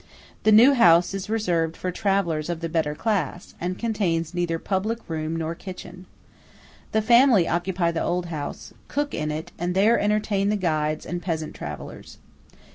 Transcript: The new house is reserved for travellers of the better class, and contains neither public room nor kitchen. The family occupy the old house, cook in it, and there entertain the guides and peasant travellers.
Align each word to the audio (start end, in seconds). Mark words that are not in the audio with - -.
The 0.41 0.51
new 0.51 0.73
house 0.73 1.13
is 1.13 1.29
reserved 1.29 1.77
for 1.77 1.91
travellers 1.91 2.49
of 2.49 2.61
the 2.61 2.69
better 2.69 2.95
class, 2.95 3.53
and 3.61 3.77
contains 3.77 4.33
neither 4.33 4.57
public 4.57 4.97
room 5.07 5.35
nor 5.35 5.53
kitchen. 5.53 6.07
The 6.91 7.03
family 7.03 7.47
occupy 7.47 7.91
the 7.91 8.01
old 8.01 8.25
house, 8.25 8.73
cook 8.87 9.13
in 9.13 9.29
it, 9.29 9.51
and 9.59 9.75
there 9.75 9.99
entertain 9.99 10.49
the 10.49 10.55
guides 10.55 11.05
and 11.05 11.21
peasant 11.21 11.53
travellers. 11.53 12.17